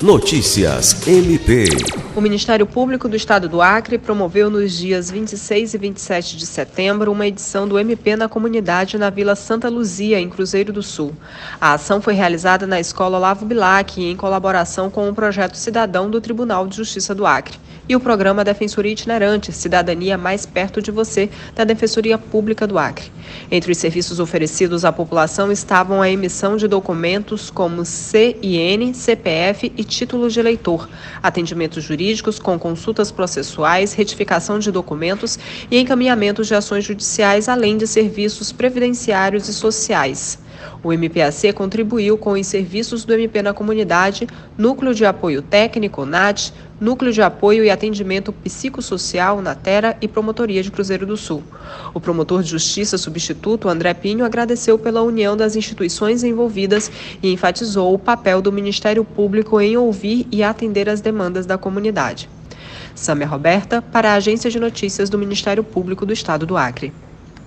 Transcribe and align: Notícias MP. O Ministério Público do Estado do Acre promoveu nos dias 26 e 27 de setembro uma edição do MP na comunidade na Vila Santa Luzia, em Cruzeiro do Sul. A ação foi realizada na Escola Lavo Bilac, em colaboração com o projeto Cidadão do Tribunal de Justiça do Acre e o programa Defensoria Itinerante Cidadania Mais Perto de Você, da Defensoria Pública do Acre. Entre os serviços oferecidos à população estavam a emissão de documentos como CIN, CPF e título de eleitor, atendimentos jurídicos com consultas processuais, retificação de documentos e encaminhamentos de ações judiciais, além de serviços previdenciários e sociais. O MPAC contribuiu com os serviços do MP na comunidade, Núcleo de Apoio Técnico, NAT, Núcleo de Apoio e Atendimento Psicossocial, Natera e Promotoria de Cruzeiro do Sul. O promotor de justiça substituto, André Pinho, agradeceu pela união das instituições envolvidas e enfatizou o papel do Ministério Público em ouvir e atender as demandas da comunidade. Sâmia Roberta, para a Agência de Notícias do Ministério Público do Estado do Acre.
Notícias 0.00 1.08
MP. 1.08 1.64
O 2.14 2.20
Ministério 2.20 2.64
Público 2.64 3.08
do 3.08 3.16
Estado 3.16 3.48
do 3.48 3.60
Acre 3.60 3.98
promoveu 3.98 4.48
nos 4.48 4.78
dias 4.78 5.10
26 5.10 5.74
e 5.74 5.78
27 5.78 6.36
de 6.36 6.46
setembro 6.46 7.10
uma 7.10 7.26
edição 7.26 7.66
do 7.66 7.76
MP 7.76 8.14
na 8.14 8.28
comunidade 8.28 8.96
na 8.96 9.10
Vila 9.10 9.34
Santa 9.34 9.68
Luzia, 9.68 10.20
em 10.20 10.30
Cruzeiro 10.30 10.72
do 10.72 10.84
Sul. 10.84 11.12
A 11.60 11.72
ação 11.72 12.00
foi 12.00 12.14
realizada 12.14 12.64
na 12.64 12.78
Escola 12.78 13.18
Lavo 13.18 13.44
Bilac, 13.44 14.00
em 14.00 14.14
colaboração 14.14 14.88
com 14.88 15.08
o 15.08 15.14
projeto 15.14 15.56
Cidadão 15.56 16.08
do 16.08 16.20
Tribunal 16.20 16.68
de 16.68 16.76
Justiça 16.76 17.12
do 17.12 17.26
Acre 17.26 17.58
e 17.88 17.96
o 17.96 18.00
programa 18.00 18.44
Defensoria 18.44 18.92
Itinerante 18.92 19.50
Cidadania 19.50 20.16
Mais 20.16 20.46
Perto 20.46 20.80
de 20.80 20.92
Você, 20.92 21.28
da 21.56 21.64
Defensoria 21.64 22.18
Pública 22.18 22.68
do 22.68 22.78
Acre. 22.78 23.10
Entre 23.50 23.72
os 23.72 23.78
serviços 23.78 24.20
oferecidos 24.20 24.84
à 24.84 24.92
população 24.92 25.50
estavam 25.50 26.02
a 26.02 26.10
emissão 26.10 26.56
de 26.56 26.68
documentos 26.68 27.50
como 27.50 27.84
CIN, 27.84 28.92
CPF 28.92 29.72
e 29.76 29.84
título 29.84 30.28
de 30.28 30.40
eleitor, 30.40 30.88
atendimentos 31.22 31.82
jurídicos 31.84 32.38
com 32.38 32.58
consultas 32.58 33.10
processuais, 33.10 33.92
retificação 33.92 34.58
de 34.58 34.70
documentos 34.70 35.38
e 35.70 35.78
encaminhamentos 35.78 36.46
de 36.46 36.54
ações 36.54 36.84
judiciais, 36.84 37.48
além 37.48 37.76
de 37.76 37.86
serviços 37.86 38.52
previdenciários 38.52 39.48
e 39.48 39.54
sociais. 39.54 40.38
O 40.82 40.92
MPAC 40.92 41.52
contribuiu 41.52 42.16
com 42.16 42.32
os 42.32 42.46
serviços 42.46 43.04
do 43.04 43.12
MP 43.12 43.42
na 43.42 43.52
comunidade, 43.52 44.26
Núcleo 44.56 44.94
de 44.94 45.04
Apoio 45.04 45.42
Técnico, 45.42 46.04
NAT, 46.04 46.52
Núcleo 46.80 47.12
de 47.12 47.20
Apoio 47.20 47.64
e 47.64 47.70
Atendimento 47.70 48.32
Psicossocial, 48.32 49.42
Natera 49.42 49.96
e 50.00 50.06
Promotoria 50.06 50.62
de 50.62 50.70
Cruzeiro 50.70 51.04
do 51.04 51.16
Sul. 51.16 51.42
O 51.92 52.00
promotor 52.00 52.42
de 52.42 52.50
justiça 52.50 52.96
substituto, 52.96 53.68
André 53.68 53.92
Pinho, 53.94 54.24
agradeceu 54.24 54.78
pela 54.78 55.02
união 55.02 55.36
das 55.36 55.56
instituições 55.56 56.22
envolvidas 56.22 56.90
e 57.22 57.32
enfatizou 57.32 57.92
o 57.92 57.98
papel 57.98 58.40
do 58.40 58.52
Ministério 58.52 59.04
Público 59.04 59.60
em 59.60 59.76
ouvir 59.76 60.26
e 60.30 60.42
atender 60.42 60.88
as 60.88 61.00
demandas 61.00 61.46
da 61.46 61.58
comunidade. 61.58 62.28
Sâmia 62.94 63.26
Roberta, 63.26 63.82
para 63.82 64.12
a 64.12 64.14
Agência 64.14 64.50
de 64.50 64.58
Notícias 64.58 65.10
do 65.10 65.18
Ministério 65.18 65.62
Público 65.64 66.06
do 66.06 66.12
Estado 66.12 66.46
do 66.46 66.56
Acre. 66.56 66.92